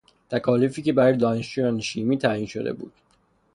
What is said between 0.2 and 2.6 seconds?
تکالیفی که برای دانشجویان شیمی تعیین